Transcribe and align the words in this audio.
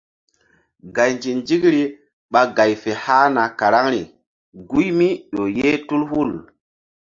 Gay 0.95 1.11
nzi-nzikri 1.17 1.81
ɓa 2.31 2.41
gay 2.55 2.71
fe 2.81 2.91
hahna 3.03 3.43
karaŋri 3.59 4.01
guy 4.69 4.87
mí 4.97 5.07
ƴo 5.33 5.43
ye 5.57 5.67
tul 5.87 6.03
hul. 6.11 6.31